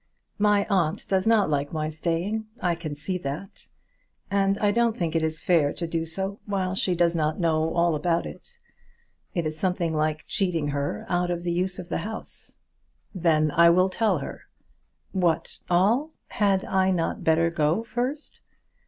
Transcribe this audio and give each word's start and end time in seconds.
"My 0.39 0.65
aunt 0.67 1.07
does 1.07 1.27
not 1.27 1.47
like 1.47 1.71
my 1.71 1.87
staying; 1.89 2.47
I 2.59 2.73
can 2.73 2.95
see 2.95 3.19
that; 3.19 3.69
and 4.31 4.57
I 4.57 4.71
don't 4.71 4.97
think 4.97 5.15
it 5.15 5.21
is 5.21 5.43
fair 5.43 5.71
to 5.73 5.85
do 5.85 6.07
so 6.07 6.39
while 6.47 6.73
she 6.73 6.95
does 6.95 7.15
not 7.15 7.39
know 7.39 7.71
all 7.75 7.93
about 7.93 8.25
it. 8.25 8.57
It 9.35 9.45
is 9.45 9.59
something 9.59 9.93
like 9.95 10.25
cheating 10.25 10.69
her 10.69 11.05
out 11.07 11.29
of 11.29 11.43
the 11.43 11.51
use 11.53 11.77
of 11.77 11.89
the 11.89 11.99
house." 11.99 12.57
"Then 13.13 13.51
I 13.51 13.69
will 13.69 13.89
tell 13.89 14.17
her." 14.17 14.45
"What, 15.11 15.59
all? 15.69 16.09
Had 16.29 16.65
I 16.65 16.89
not 16.89 17.23
better 17.23 17.51
go 17.51 17.83
first?" 17.83 18.39